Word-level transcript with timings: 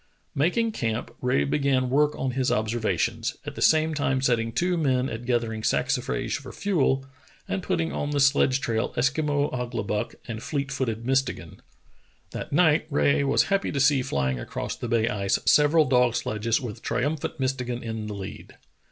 Making 0.33 0.71
camp, 0.71 1.11
Rae 1.21 1.43
began 1.43 1.91
work 1.91 2.17
on 2.17 2.31
his 2.31 2.51
observations, 2.51 3.37
at 3.45 3.53
the 3.53 3.61
same 3.61 3.93
time 3.93 4.19
setting 4.19 4.51
two 4.51 4.75
men 4.75 5.07
at 5.07 5.27
gathering 5.27 5.61
saxi 5.61 6.01
frage 6.03 6.37
for 6.37 6.51
fuel, 6.51 7.05
and 7.47 7.61
putting 7.61 7.91
on 7.91 8.09
the 8.09 8.19
sledge 8.19 8.61
trail 8.61 8.95
Eskimo 8.97 9.51
Ouglibuck 9.53 10.15
and 10.27 10.41
fleet 10.41 10.71
footed 10.71 11.05
Mistegan. 11.05 11.59
That 12.31 12.51
night 12.51 12.87
Rae 12.89 13.23
was 13.23 13.43
happy 13.53 13.71
to 13.71 13.79
see 13.79 14.01
flying 14.01 14.39
across 14.39 14.75
the 14.75 14.87
bay 14.87 15.07
ice 15.07 15.37
several 15.45 15.85
dog 15.85 16.15
sledges 16.15 16.59
with 16.59 16.81
triumphant 16.81 17.39
Mistegan 17.39 17.83
in 17.83 18.07
the 18.07 18.15
lead. 18.15 18.57